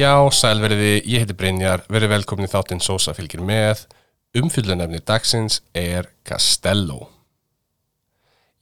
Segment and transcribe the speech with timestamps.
[0.00, 3.82] Já, sælveriði, ég heiti Brynjar, verið velkomin í þáttinn Sosa fylgir með.
[4.38, 7.10] Umfyllunefni dagsins er Castello.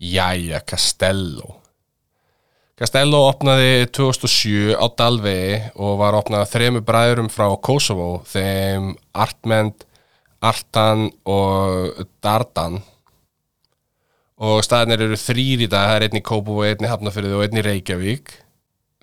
[0.03, 1.61] Jæja, Castello.
[2.81, 9.87] Castello opnaði 2007 á Dalvegi og var opnað af þremur bræðurum frá Kosovo, þeim Artmend,
[10.43, 12.81] Artan og Dardan.
[14.43, 17.47] Og staðinir eru þrýr í dag, það er einn í Kópavogi, einn í Hafnafyrði og
[17.47, 18.39] einn í Reykjavík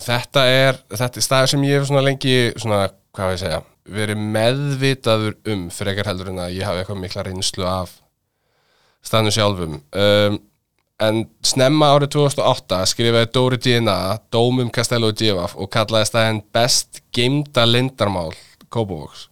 [0.02, 4.18] þetta er, þetta er staður sem ég hef svona lengi, svona, hvað við segja verið
[4.34, 7.94] meðvitaður um frekar heldur en að ég hafi eitthvað mikla reynslu af
[9.06, 9.78] staðinu sjálfum.
[9.94, 10.40] Um,
[11.06, 13.98] en snemma árið 2008 skrifaði Dóri Dina
[14.34, 18.32] Dómum Castello Divaf og kallaði staðin best geimda lindarmál
[18.72, 19.28] Kópavóks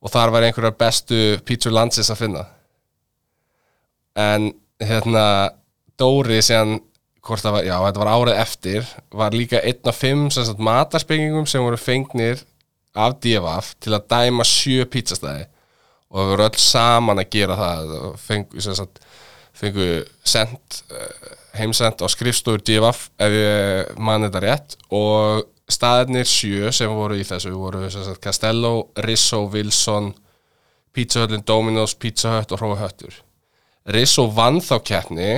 [0.00, 2.44] og þar var einhverjar bestu pítsur landsins að finna.
[4.16, 4.48] En
[4.80, 5.24] hérna
[6.00, 6.78] Dóri séðan
[7.26, 11.48] hvort það var, já þetta var árið eftir var líka einn af fimm sagt, matarspengingum
[11.50, 12.44] sem voru fengnir
[12.96, 15.44] af DFF til að dæma sjö pizzastæði
[16.10, 18.98] og það voru öll saman að gera það fengu, sagt,
[19.54, 19.90] fengu
[20.26, 21.28] send, eh,
[21.60, 24.74] heimsend á skrifstofur DFF ef ég mann þetta rétt.
[24.90, 30.10] Og staðirnir sjö sem voru í þessu voru sagt, Castello, Risso, Wilson
[30.92, 33.14] Pizza Hutlin, Domino's, Pizza Hut og Hrói Höttur.
[33.94, 35.30] Risso vann þá keppni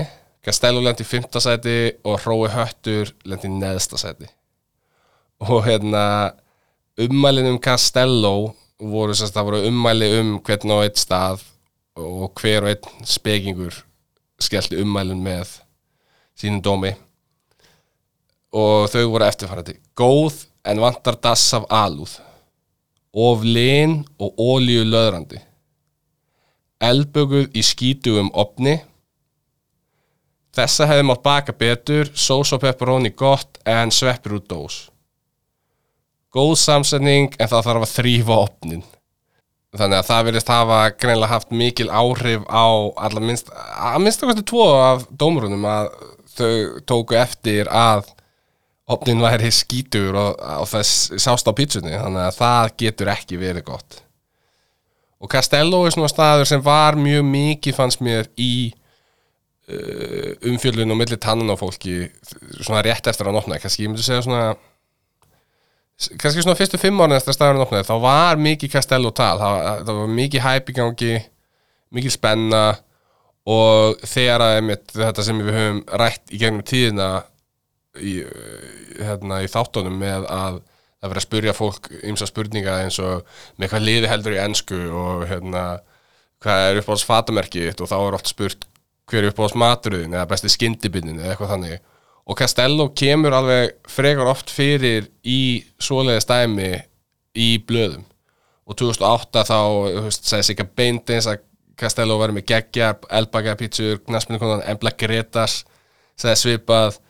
[0.42, 4.28] Castello lendi í fymta seti og Hrói Höttur lendi í neðsta seti
[5.42, 6.04] og hérna
[6.98, 11.44] ummælin um Castello voru, sérst, það voru ummæli um hvern og einn stað
[11.98, 13.82] og hver og einn spekingur
[14.42, 15.58] skellti ummælin með
[16.38, 16.92] sínum dómi.
[18.52, 22.18] Og þau voru eftirfærandi góð en vantar dass af alúð.
[23.12, 25.40] Of lin og ólíu löðrandi
[26.82, 28.80] elböguð í skítugum opni
[30.52, 34.80] Þessa hefði mátt baka betur, sós og pepperoni gott en sveppur út dós.
[36.32, 38.82] Góð samsetning en það þarf að þrýfa opnin.
[39.72, 42.68] Þannig að það verðist hafa greinlega haft mikil áhrif á
[43.06, 45.88] allar minnst, að minnst okkur tvo af dómurunum að
[46.36, 48.10] þau tóku eftir að
[48.92, 53.64] opnin væri skítur og, og þess sást á pítsunni, þannig að það getur ekki verið
[53.70, 54.02] gott.
[55.22, 58.74] Og Castello er svona staður sem var mjög mikið fannst mér í
[59.70, 62.08] umfjöldun og milli tannan á fólki
[62.58, 64.54] svona rétt eftir að nopna kannski ég myndi segja svona
[66.18, 69.36] kannski svona fyrstu fimm árið eftir að staðurinn opnaði þá var mikið Castello tal.
[69.38, 71.12] Það, það var mikið hæp í gangi
[71.92, 72.64] mikið spenna
[73.52, 77.08] og þegar að einmitt, þetta sem við höfum rætt í gegnum tíðina
[77.98, 78.18] í,
[78.98, 80.60] hérna, í þáttunum með að
[81.02, 83.24] það verið að spurja fólk ymsa spurninga eins og
[83.58, 85.64] með hvað liði heldur í ennsku og hérna
[86.42, 88.68] hvað er upp á þess fatamerkið og þá er oft spurt
[89.10, 91.82] hver upp á smaturðin eða besti skyndibinnin eða eitthvað þannig.
[92.22, 96.72] Og Castello kemur alveg frekar oft fyrir í svoleiði stæmi
[97.34, 98.04] í blöðum.
[98.68, 99.58] Og 2008 þá
[100.14, 101.42] segði sig að beint eins að
[101.82, 105.62] Castello var með geggja, elbaka pítsur knastmyndukonan, embla gretas
[106.20, 107.00] segði svipað.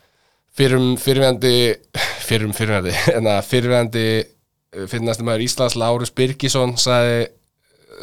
[0.53, 1.73] Fyrrum fyrirvændi
[2.27, 4.07] fyrrum fyrirvændi en að fyrirvændi
[4.89, 7.27] finnast maður Íslands Lárus Birgisson sagði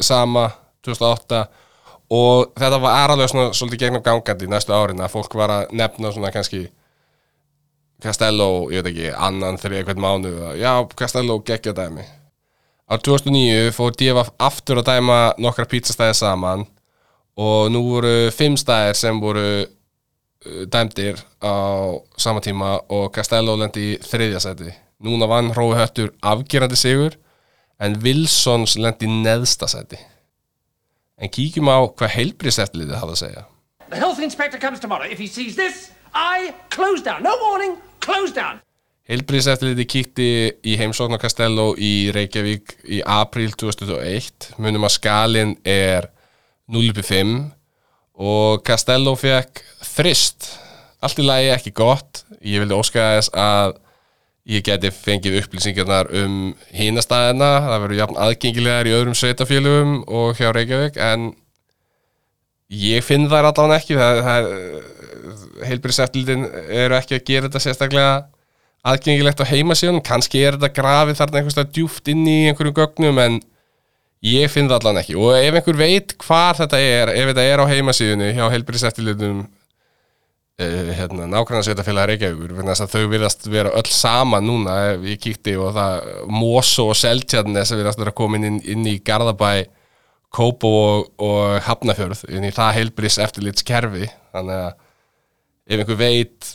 [0.03, 0.47] sama
[0.85, 1.41] 2008
[2.11, 6.11] og þetta var alveg svona svolítið gegnum gangandi næstu árin að fólk var að nefna
[6.11, 6.65] svona kannski
[8.01, 12.01] Castello, ég veit ekki, annan þegar eitthvað mánu, já, Castello geggja dæmi.
[12.89, 16.65] Á 2009 fór DFF aftur að dæma nokkra pizzastæði saman
[17.39, 21.53] og nú voru fimm stæðir sem voru uh, dæmdir á
[22.17, 24.73] sama tíma og Castello lendi í þriðja seti.
[25.05, 27.15] Núna vann Rói Höttur afgerandi sigur
[27.79, 30.01] en Wilsons lendi í neðsta seti.
[31.21, 33.43] En kíkjum á hvað heilbríðseftlið þið hafa að segja.
[33.91, 35.05] The health inspector comes tomorrow.
[35.05, 37.21] If he sees this, I close down.
[37.23, 38.61] No warning, close down.
[39.11, 40.27] Heilbríðseftlið kíkti
[40.65, 44.53] í heimsókn á Castello í Reykjavík í april 2001.
[44.61, 46.07] Munum að skalin er
[46.71, 47.51] 0.5
[48.21, 50.53] og Castello fekk þrist.
[51.01, 52.23] Allt í lagi ekki gott.
[52.39, 53.75] Ég vildi óska þess að
[54.49, 56.37] ég geti fengið upplýsingarnar um
[56.73, 61.29] hínastæðina, það verður jafn aðgengilegar í öðrum sveitafélugum og hjá Reykjavík en
[62.73, 63.99] ég finn þær allavega ekki
[65.69, 68.13] heilbríðseftlildin eru ekki að gera þetta sérstaklega
[68.81, 73.39] aðgengilegt á heimasíðunum, kannski er þetta grafið þarna einhverstað djúft inn í einhverju gögnum en
[74.25, 75.19] ég finn það allavega ekki.
[75.21, 79.60] Og ef einhver veit hvað þetta er, ef þetta er á heimasíðunni hjá heilbríðseftlildinum Eh,
[80.97, 82.53] hérna, nákvæmlega Reykjavíkur
[82.91, 88.15] þau virðast vera öll sama núna ég kíkti og það Moso og Seltjarnes virðast vera
[88.15, 89.67] komin inn, inn í Garðabæ,
[90.31, 94.73] Kópo og, og Hafnafjörð inn í það heilbrís eftirlits kerfi þannig að
[95.71, 96.51] ef einhver veit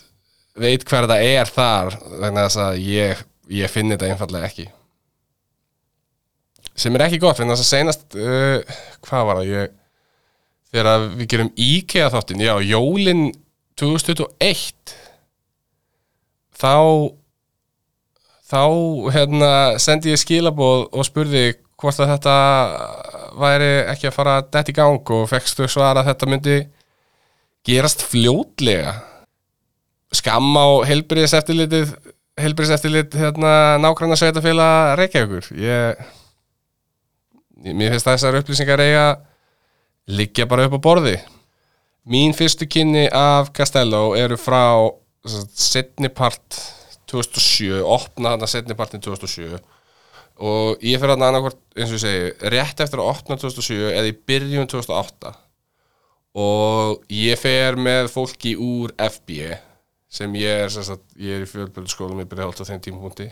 [0.57, 4.69] veit hver það er þar þannig að ég, ég finn þetta einfallega ekki.
[6.77, 9.75] Sem er ekki gott, þess að senast uh, hvað var það, ég
[10.73, 13.27] þegar við gerum IKEA þáttin já, jólin
[13.77, 14.95] 2021
[16.57, 16.77] þá
[18.47, 18.63] þá
[19.13, 19.51] hérna
[19.83, 21.45] sendi ég skilaboð og spurði
[21.77, 22.37] hvort að þetta
[23.37, 26.57] væri ekki að fara dætt í gang og fekkstu svara að þetta myndi
[27.67, 28.95] gerast fljótlega.
[30.15, 35.53] Skam á helbriðis eftirlit hérna nákvæmna sveitafélag Reykjavíkur.
[35.61, 36.01] Ég
[37.77, 39.07] mér finnst þessar upplýsingar eiga
[40.07, 41.17] liggja bara upp á borði
[42.07, 44.63] mín fyrstu kynni af Castello eru frá
[45.27, 46.61] setni part
[47.11, 49.57] 2007, opna þarna setni partin 2007
[50.37, 54.11] og ég fyrir að annarkvort, eins og ég segi rétt eftir að opna 2007 eða
[54.11, 55.33] í byrjun 2008
[56.37, 59.57] og ég fer með fólki úr FB
[60.17, 63.27] sem ég er, sem sagt, ég er í fjölbjörnskólum ég byrja alltaf þeim tímapunkti.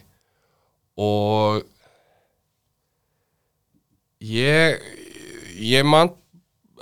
[1.00, 1.62] Og
[4.24, 4.80] ég
[5.60, 6.12] ég man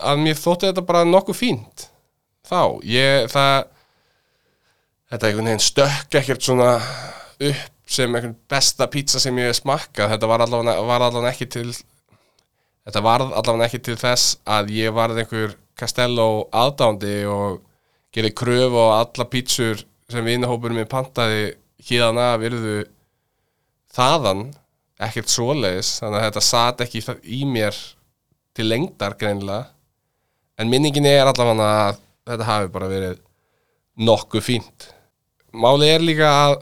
[0.02, 1.87] að mér þótti þetta bara nokkuð fínt.
[2.49, 3.56] Þá, ég, það
[5.12, 6.70] þetta einhvern veginn stökk ekkert svona
[7.43, 10.14] upp sem einhvern besta pizza sem ég smakkað.
[10.14, 11.69] Þetta var allavega, ekki til
[12.87, 17.60] þetta var allavega ekki til þess að ég varð einhver Castello aðdándi og
[18.12, 21.54] gerði kröfu á alla pítsur sem vinahópurum minn pantaði
[21.88, 22.82] híðan af yrðu
[23.93, 24.50] þaðan
[25.02, 25.99] ekkert svoleiðis.
[26.00, 27.76] Þannig að þetta sat ekki í mér
[28.56, 29.70] til lengdar greinlega
[30.58, 33.20] en minningin er allavega að þetta hafi bara verið
[34.02, 34.88] nokkuð fínt.
[35.52, 36.56] Málið er líka að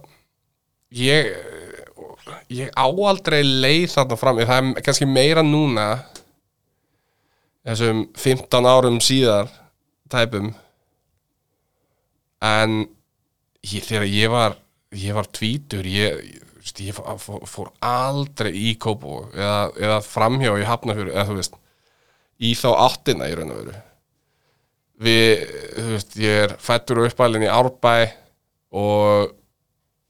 [0.99, 1.31] ég
[2.51, 5.87] ég áaldrei leið þarna fram það er kannski meira núna
[7.67, 9.51] þessum 15 árum síðar
[10.11, 10.51] tæpum.
[12.41, 12.81] En
[13.63, 14.57] ég, þegar ég var
[14.97, 16.23] ég var tvítur ég,
[16.81, 21.60] ég fór, fór aldrei í Kópó eða, eða framhjá í Hafnafjörðu eða þú veist
[22.41, 23.77] í þá áttina í raun og veru.
[25.01, 25.45] Við,
[25.77, 27.95] þú veist, ég er fættur og uppælinn í Árbæ
[28.77, 29.37] og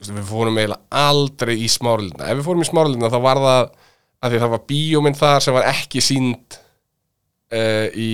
[0.00, 0.80] við fórum eiginlega
[1.10, 3.64] aldrei í smárlina ef við fórum í smárlina þá var það
[4.20, 6.56] að því það var bíóminn þar sem var ekki sínd
[7.52, 8.12] uh, í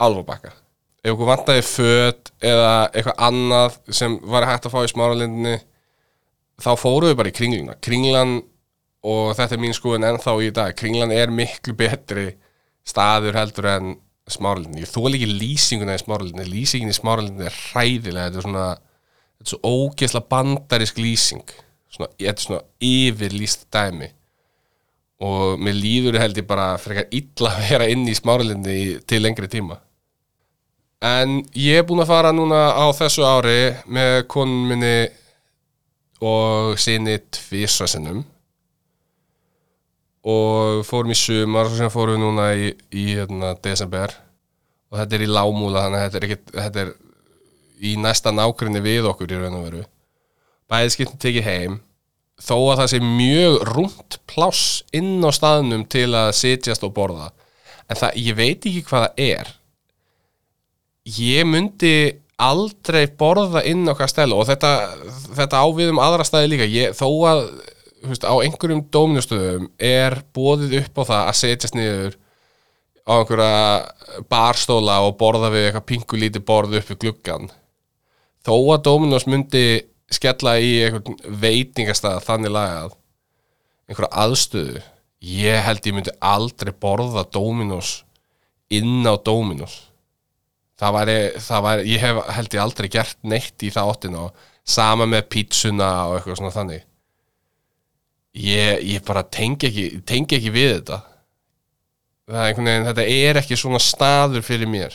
[0.00, 0.52] alvabakka
[1.00, 5.56] ef okkur vantæði född eða eitthvað annað sem var hægt að fá í smárlindinni
[6.60, 7.76] þá fóruðu bara í kringluna.
[7.80, 8.40] Kringlan
[9.08, 12.26] og þetta er mín skoðun ennþá í dag kringlan er miklu betri
[12.90, 13.96] staður heldur en
[14.30, 18.68] smárlindinni ég þól ekki lýsinguna í smárlindinni lýsingin í smárlindinni er hræðilega þetta er svona
[19.40, 21.52] þetta er svo ógeðsla bandarisk lýsing.
[21.90, 24.10] Svona, þetta er svona yfirlýst dæmi.
[25.24, 28.76] Og mér líður held ég bara frekar illa að vera inn í smáralindi
[29.08, 29.80] til lengri tíma.
[31.04, 34.96] En ég er búin að fara núna á þessu ári með konun minni
[36.20, 38.20] og sinni tvísvarsinnum
[40.26, 44.12] og fórum í sumar og sem fórum við núna í, í hérna, desember.
[44.90, 46.90] Og þetta er í lámúla þannig að þetta er, ekki, þetta er
[47.80, 49.84] í næsta nákvæmni við okkur í raun og veru.
[50.70, 51.78] Bæðið skiptum tekið heim.
[52.40, 54.66] Þó að það sé mjög rúmt pláss
[54.96, 57.30] inn á staðnum til að sitjast og borða.
[57.90, 59.52] En það, ég veit ekki hvað það er.
[61.20, 61.94] Ég myndi
[62.40, 64.70] aldrei borða inn á Castello og þetta,
[65.36, 66.68] þetta ávið um aðra staði líka.
[66.70, 67.44] Ég, þó að
[68.06, 72.16] veist, á einhverjum dóminustöðum er bóðið upp á það að setjast niður
[73.04, 77.50] á einhverja barstóla og borða við eitthvað pingulíti borð upp við gluggan
[78.46, 79.64] þó að Dominos myndi
[80.10, 82.96] skella í einhvern veitingastað þannig lagað
[83.90, 84.82] einhverja aðstöðu
[85.20, 88.00] ég held ég myndi aldrei borða Dominos
[88.72, 89.86] inn á Dominos.
[90.80, 94.46] Það væri, það væri ég hef, held ég aldrei gert neitt í það áttin og
[94.64, 96.86] sama með pítsuna og eitthvað svona þannig
[98.36, 101.00] ég, ég bara tengi ekki, tengi ekki við þetta.
[102.30, 104.94] Það er einhvern veginn, þetta er ekki svona staður fyrir mér.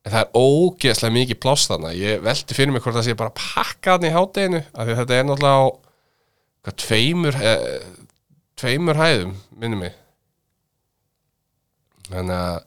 [0.00, 1.92] En það er ógeðslega mikið pláss þarna.
[1.92, 5.26] Ég veldi fyrir mig hvort það sé bara pakkaðan í hátteginu af því þetta er
[5.28, 5.68] náttúrulega á
[6.64, 7.66] hvað, tveimur eh,
[8.60, 9.96] tveimur hæðum, minnum mig.
[12.08, 12.58] Þannig að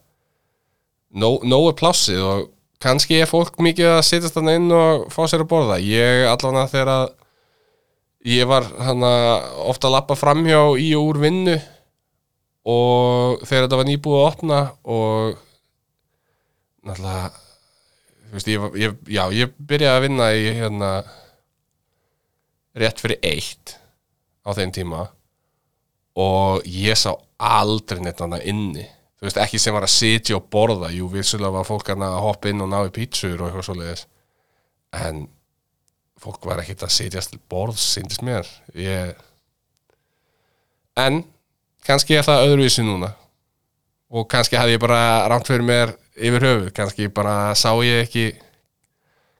[1.24, 2.46] nóg no er plássið og
[2.84, 5.80] kannski er fólk mikið að sittast þarna inn og fá sér að borða.
[5.82, 7.04] Ég allavega þegar að
[8.24, 9.12] ég var hana,
[9.68, 11.56] ofta að lappa framhjá í og úr vinnu
[12.64, 15.40] og þegar þetta var nýbúið að opna og
[16.84, 17.32] náttúrulega
[18.34, 20.90] veist, ég, ég, já, ég byrjaði að vinna í hérna
[22.80, 23.76] rétt fyrir eitt
[24.44, 25.04] á þeim tíma
[26.18, 27.12] og ég sá
[27.44, 28.84] aldrei neitt annað inni.
[29.18, 30.90] Þú veist ekki sem var að sitja og borða.
[30.94, 34.04] Jú vissulega var fólk að hoppa inn og ná í pítsur og eitthvað svoleiðis.
[34.94, 35.24] En
[36.20, 38.48] fólk var ekkert að sitjast til borð síndist mér.
[38.78, 39.14] Ég...
[41.00, 41.22] en
[41.86, 43.12] kannski er það öðruvísi núna.
[44.14, 48.28] Og kannski hafði ég bara rámt fyrir mér yfir höfuð, kannski bara sá ég ekki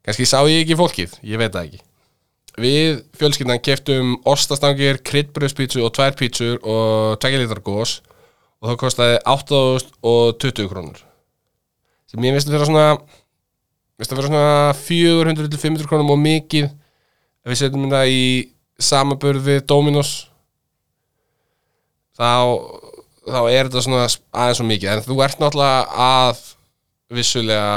[0.04, 1.82] kannski sá ég ekki fólkið, ég veit það ekki.
[2.54, 7.96] Við fjölskyldan keftum ostastangir, kryddbröðspítsu og tvær pítsur og 2 lítrar gós
[8.62, 11.00] og það kostaði 8.020 krónur.
[12.10, 12.86] Sem ég veist að vera svona
[13.98, 18.24] veist að vera svona 400-500 krónum og mikið ef við setjum þetta í
[18.82, 20.14] samaburð við Dominos.
[22.14, 22.30] Þá
[23.24, 24.90] þá er þetta svona aðeins svo mikið.
[24.92, 26.42] En þú ert náttúrulega að
[27.14, 27.74] vissulega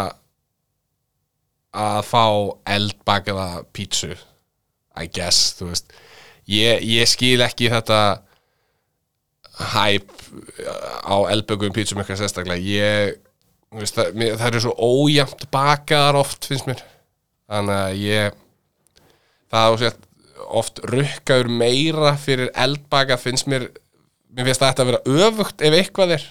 [1.77, 2.23] að fá
[2.73, 4.15] eldbakaða pítsu
[4.97, 5.93] I guess, þú veist.
[6.49, 7.99] Ég, ég skil ekki þetta
[9.75, 10.09] hæp
[11.05, 12.61] á eldbökum pítsum eitthvað sérstaklega.
[12.61, 13.19] Ég,
[13.75, 16.83] veist, það, mér, það eru svo ójæmt bakaðar oft finnst mér.
[17.47, 18.37] Þannig að ég
[19.51, 19.97] það á sér
[20.57, 23.69] oft rukkaður meira fyrir eldbaka finnst mér
[24.31, 26.27] mér finnst þetta að vera öfugt ef eitthvað er.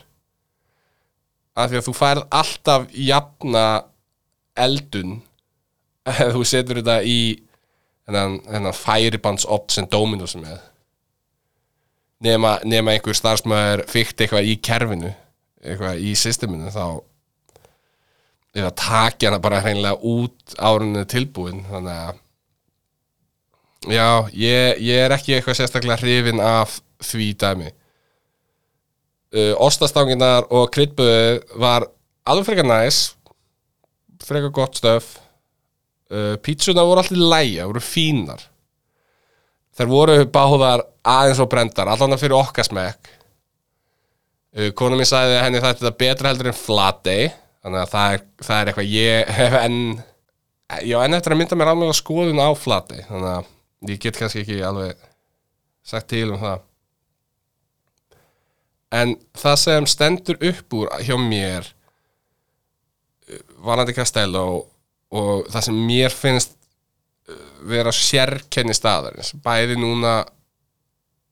[1.57, 3.67] Af því að þú færð alltaf jafna
[4.57, 5.19] eldun
[6.07, 7.19] ef þú setur þetta í
[8.07, 10.65] þennan, þennan færibands opt sem Dominos er með.
[12.27, 15.11] Nema, nema einhver starfsmæður fyrkt eitthvað í kerfinu
[15.67, 17.03] eitthvað í systeminu þá
[18.57, 22.23] eða takja hana bara hreinlega út árunni tilbúin þannig að
[23.93, 27.71] já, ég, ég er ekki eitthvað sérstaklega hrifin af því dæmi.
[29.37, 31.89] Uh, Ostastanginar og kryddböðu var
[32.27, 33.01] alveg frekar næs
[34.25, 35.17] frekar gott stöf
[36.11, 38.47] uh, pítsuna voru alltaf lægja, voru fínar.
[39.77, 43.11] Þær voru báðar aðeins og brendar, allan fyrir okkar smekk.
[44.57, 47.29] Uh, kona mín sagði henni þetta betra heldur en flatey
[47.67, 49.79] þannig að það er, það er eitthvað ég hef enn
[50.87, 54.45] já, enn eftir að mynda mér alveg skoðun á flatey þannig að ég get kannski
[54.45, 55.01] ekki alveg
[55.87, 56.63] sagt til um það.
[58.97, 61.73] En það sem stendur upp úr hjá mér
[63.67, 64.47] varandi Castello
[65.17, 70.21] og það sem mér finnst uh, vera sérkenni staðarins bæði núna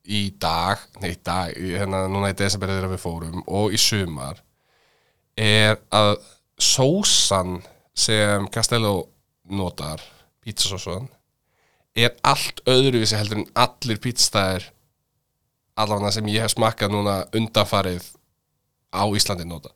[0.04, 4.42] í dag, nei í dag hérna, núna í desember þegar við fórum og í sumar
[5.36, 6.16] er að
[6.60, 7.58] sósan
[7.94, 9.08] sem Castello
[9.50, 10.02] notar
[10.44, 11.08] pizzasósan
[11.94, 14.70] er allt öðruvísi heldur en allir pizzastæðir
[15.78, 18.06] allavega sem ég hef smakkað núna undanfarið
[18.94, 19.72] á Íslandi nota.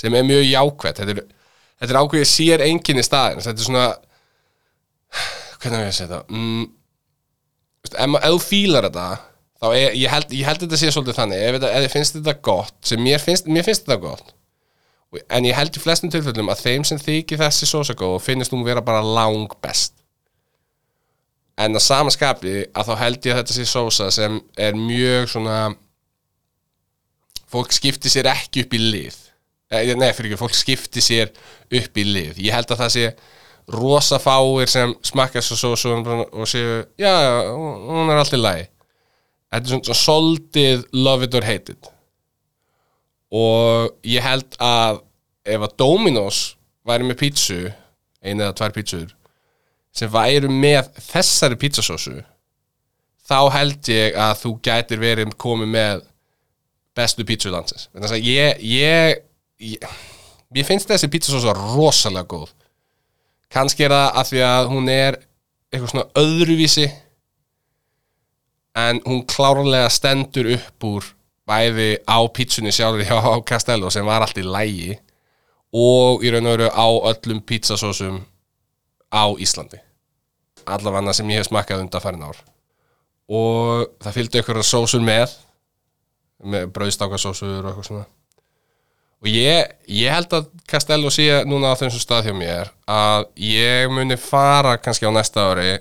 [0.00, 1.00] Sem er mjög jákvætt.
[1.00, 1.24] Þetta er,
[1.84, 3.88] er ákveðið sér enginni staðin þetta er svona
[5.60, 6.64] hvernig er ég að segja þetta mm,
[7.90, 9.08] ef þú fílar þetta
[9.60, 12.16] þá er, ég, held, ég held þetta sé svolítið þannig ef, þetta, ef þið finnst
[12.16, 14.32] þetta gott sem mér finnst, mér finnst þetta gott.
[15.12, 18.54] Og- en ég held í flestum tilfellum að þeim sem þykir þessi sósa góð finnst
[18.54, 19.96] hún vera bara lang best.
[21.60, 25.28] En að sama skapi að þá held ég að þetta sé sósa sem er mjög
[25.34, 25.58] svona
[27.50, 29.18] fólk skiptir sér ekki upp í lið.
[29.70, 31.28] Eh, nei, fyrir ekki, fólk skiptir sér
[31.68, 32.40] upp í lið.
[32.46, 33.04] Ég held að það sé
[33.70, 38.40] rosa fáir sem smakka svo sósu og séu, já, já, hún hún er allt í
[38.40, 38.64] lagi
[39.50, 41.90] þetta er svona, soldið love it or hate it.
[43.30, 45.02] Og ég held að
[45.50, 46.42] ef að Dominos
[46.86, 47.60] væri með pítsu
[48.20, 49.08] einu eða tvær pítsur
[49.94, 52.20] sem væru með þessari pítsasósu
[53.30, 56.06] þá held ég að þú gætir verið komið með
[56.96, 57.88] bestu pítsu landsins.
[58.18, 59.20] Ég, ég,
[59.62, 59.98] ég
[60.50, 62.50] mér finnst þessi pítsasósa rosalega góð.
[63.50, 65.18] Kannski er það að því að hún er
[65.70, 66.86] eitthvað svona öðruvísi
[68.76, 71.06] en hún klárlega stendur upp úr
[71.50, 73.18] bæði á pítsunni sjálfur hjá
[73.50, 74.98] Castello sem var allt í lægi
[75.74, 78.20] og í raun og veru á öllum pítsasósum
[79.10, 79.80] á Íslandi.
[80.66, 82.38] Allavega sem ég hef smakkað undan ár.
[83.30, 85.34] Og það fylgdi ykkur sósur með
[86.40, 88.06] með brauðstákasósur og eitthvað svona.
[89.20, 93.90] Og ég, ég held að Castello sé núna á þessum stað hjá mér að ég
[93.92, 95.74] muni fara kannski á næsta ári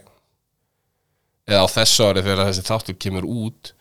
[1.49, 3.73] eða á þessu ári þegar þessi þáttur kemur út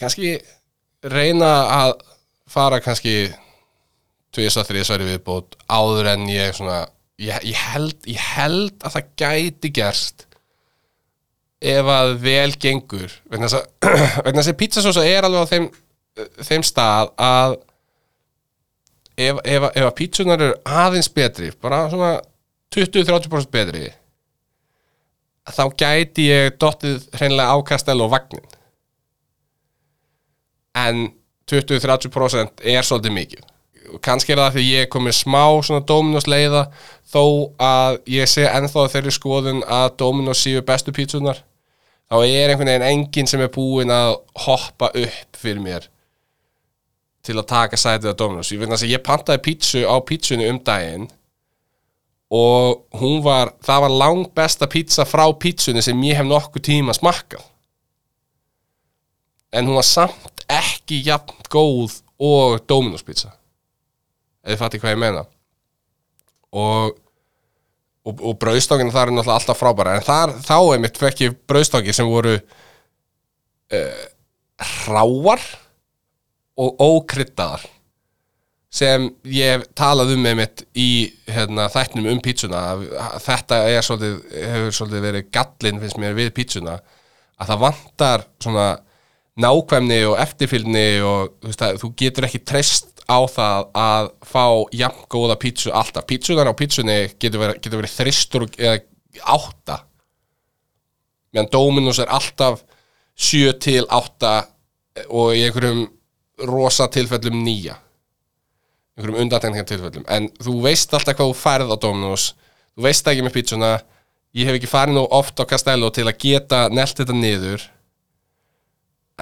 [0.00, 0.34] kannski
[1.04, 1.94] reyna að
[2.50, 3.28] fara kannski
[4.34, 6.84] tvís að þrís ári viðbót áður en ég svona
[7.20, 10.26] ég, ég, held, ég held að það gæti gerst
[11.64, 13.12] ef að vel gengur.
[13.30, 15.68] Vegna þess að, pizzasósa er alveg á þeim,
[16.44, 17.56] þeim stað að
[19.16, 22.14] ef, ef, ef að pítsunar eru aðeins betri bara svona
[22.74, 23.86] 20-30% betri
[25.52, 28.44] þá gæti ég dottið hreinlega ákastel og vagnin
[30.74, 31.08] en
[31.50, 33.42] 20-30% er svolítið mikið.
[34.02, 36.64] Kannski er það því ég komið smá svona Dominos leiða
[37.12, 41.42] þó að ég sé ennþá þeirri skoðun að Dominos séu bestu pítsunar
[42.08, 45.90] þá er einhvern veginn enginn sem er búinn að hoppa upp fyrir mér
[47.24, 48.50] til að taka sætið á Dominos.
[48.52, 51.06] Ég, ég pantaði pítsu á pítsunni um daginn
[52.32, 56.96] og hún var, það var lang besta pítsa frá pítsunni sem ég hef nokkuð tíma
[56.96, 57.44] smakkað.
[59.54, 63.34] En hún var samt ekki jafn góð og Dominos pizza
[64.44, 65.24] eða fatti hvað ég meina.
[66.54, 66.96] Og
[68.04, 69.96] og, og brauðstókinu þar er náttúrulega alltaf frábæra.
[69.98, 74.02] En þar, þá er mitt fekk ég brauðstóki sem voru uh,
[74.84, 75.46] hráar
[76.60, 77.64] og ókryddaðar
[78.74, 80.88] sem ég hef talað um með mitt í
[81.30, 82.62] hérna, þættinum um pítsuna
[83.22, 86.80] þetta er svolítið, hefur svolítið verið gallin finnst mér við pítsuna
[87.38, 88.66] að það vantar svona
[89.40, 95.08] nákvæmni og eftirfylgni og þú, veist, þú getur ekki treyst á það að fá jafn
[95.12, 96.06] góða pítsu alltaf.
[96.08, 98.78] Pítsunar á pítsunni getur verið, getur verið þristur eða
[99.34, 99.80] átta.
[101.34, 102.62] Meðan Dominus er alltaf
[103.18, 104.34] 7 til 8
[105.10, 105.84] og í einhverjum
[106.46, 107.76] rosa tilfellum nýja
[108.94, 110.06] einhverjum undantekningar tilfellum.
[110.08, 112.30] En þú veist alltaf hvað þú færð á Dominus
[112.74, 113.70] þú veist ekki með pítsuna
[114.34, 117.68] ég hef ekki farið nú oft á Castello til að geta nelt þetta niður.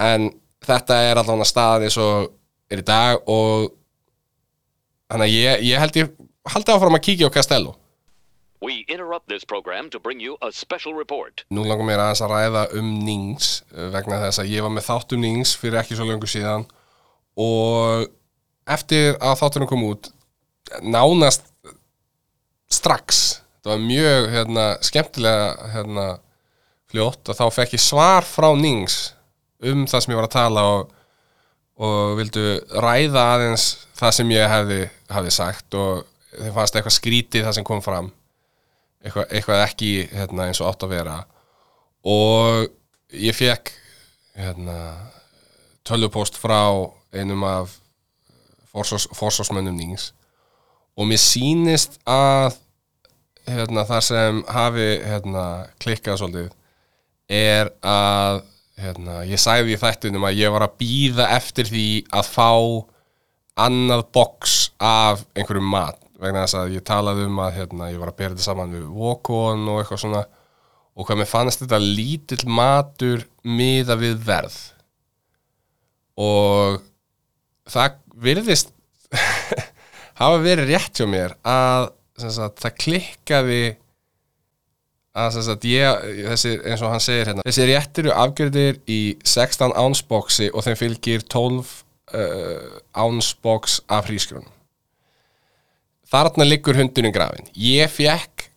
[0.01, 0.31] En
[0.65, 2.33] þetta er allavega staðan eins og
[2.73, 3.73] er í dag og
[5.13, 6.13] þannig að ég, ég held ég
[6.49, 7.77] haldi áfram að kíkja á Castello.
[8.63, 11.43] We interrupt this program to bring you a special report.
[11.51, 14.87] Nú langar mér aðeins að ræða um Nings eh, vegna þess að ég var með
[14.87, 16.69] þátt um Nings fyrir ekki svo löngu síðan.
[17.43, 18.07] Og
[18.71, 20.11] eftir að þáttunum kom út
[20.83, 21.49] nánast
[22.73, 26.07] strax það var mjög hérna, skemmtilega hérna,
[26.93, 29.13] fljótt og þá fekk ég svar frá Nings
[29.63, 30.95] um það sem ég var að tala og,
[31.83, 32.47] og vildu
[32.83, 33.67] ræða aðeins
[33.99, 34.81] það sem ég hefði,
[35.13, 38.11] hefði sagt og þeim fannst eitthvað skrítið það sem kom fram.
[39.03, 41.17] Eitthvað, eitthvað ekki hérna, eins og átt að vera.
[42.09, 42.67] Og
[43.19, 43.73] ég fekk
[44.39, 44.77] hérna,
[45.87, 46.63] tölvupost frá
[47.15, 47.77] einum af
[48.73, 50.11] forsvarsmönnum nýings
[50.97, 52.57] og mér sýnist að
[53.49, 55.45] hérna, þar sem hafi hérna,
[55.83, 56.51] klikkað svolítið
[57.33, 58.43] er að
[58.83, 62.51] hérna, ég sagði í þættunum að ég var að býða eftir því að fá
[63.63, 65.99] annað box af einhverjum mat.
[66.23, 68.87] Vegna þess að ég talaði um að hérna, ég var að bera þetta saman við
[68.95, 70.23] Wokon og eitthvað svona.
[70.93, 74.57] Og hvað mér fannst þetta lítill matur miða við verð.
[76.21, 76.81] Og
[77.73, 78.73] það virðist
[80.21, 83.63] hafa verið rétt hjá mér að sagt, það klikkaði
[85.13, 89.75] að sagt, ég, þessi, eins og hann segir hérna þessi réttir eru afgjörðir í 16
[89.77, 91.73] ounce boxi og þeim fylgir 12
[92.17, 94.49] uh, box af hrísgrunum
[96.13, 98.49] þarna liggur hundurinn grafin ég fekk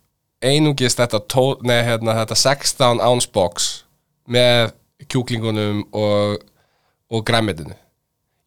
[0.45, 3.71] einungist þetta, tól, nei, hérna, þetta 16 ounce box
[4.32, 4.75] með
[5.12, 6.43] kjúklingunum og,
[7.12, 7.75] og græmitinu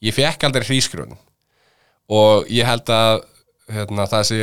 [0.05, 1.19] ég fekk aldrei hrísgrunum
[2.09, 3.25] og ég held að
[3.73, 4.39] hérna, það sé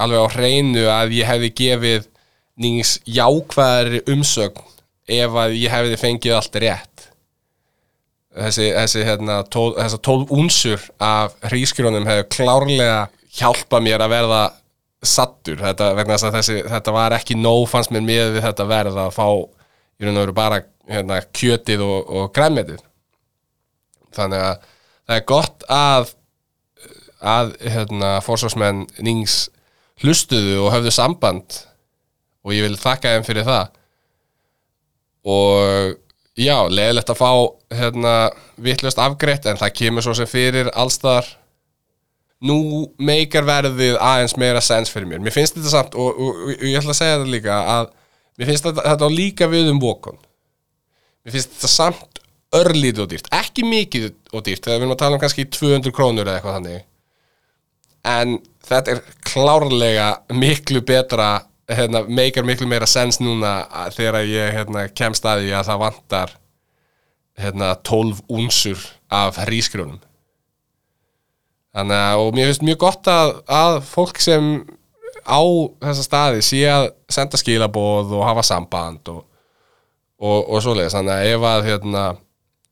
[0.00, 2.06] alveg á hreinu að ég hefði gefið
[2.60, 4.64] nýjins jákvæðari umsögn
[5.10, 7.06] ef að ég hefði fengið allt rétt.
[8.30, 13.00] Þessi, þessi hérna, tól, þessar tólf únsur af hrískjónum hefur klárlega
[13.34, 14.42] hjálpað mér að verða
[15.02, 15.88] sattur þetta,
[16.36, 20.14] þessi, þetta var ekki nóg fannst mér með við þetta verð að fá í raun
[20.14, 22.82] og veru bara hérna, kjötið og, og græmitið
[24.16, 24.68] þannig að
[25.10, 26.14] það er gott að
[27.20, 29.50] að hérna, fórsvarsmenn nýjins
[30.00, 31.58] hlustuðu og höfðu samband
[32.46, 33.74] og ég vil þakka þeim fyrir það.
[35.28, 35.98] Og
[36.40, 37.32] já, leðilegt að fá
[37.76, 38.14] hérna,
[38.56, 41.28] vittlust afgreitt en það kemur svo sem fyrir allstar
[42.40, 45.20] nú meikar verðið aðeins meira sens fyrir mér.
[45.20, 47.90] Mér finnst þetta samt og, og, og, og ég ætla að segja þetta líka að
[48.40, 50.16] mér finnst þetta, þetta líka við um vokon
[51.24, 52.19] mér finnst þetta samt
[52.56, 55.94] örlítið og dýrt, ekki mikið og dýrt þegar við erum að tala um kannski 200
[55.94, 56.86] krónur eða eitthvað þannig.
[58.10, 58.36] En
[58.66, 61.30] þetta er klárlega miklu betra
[61.70, 63.62] hérna, meikar miklu meira sens núna
[63.94, 66.36] þegar ég hérna, kem staði að það vantar
[67.40, 70.00] hérna, 12 únsur af hrísgrjónum.
[71.70, 74.48] Þannig að og mér finnst mjög gott að, að fólk sem
[75.22, 75.40] á
[75.84, 79.22] þessa staði sé að senda skilaboð og hafa samband og,
[80.18, 80.96] og, og svoleiðis.
[80.98, 82.04] Þannig að ef að hérna,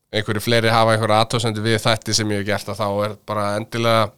[0.09, 3.45] einhverju fleiri hafa einhverja aðtóðsendu við þetta sem ég hef gert að þá er bara
[3.59, 4.09] endilega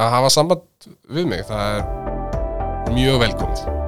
[0.00, 1.46] að hafa samband við mig.
[1.48, 3.81] Það er mjög velkomið